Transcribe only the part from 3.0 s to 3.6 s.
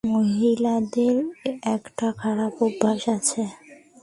আছে।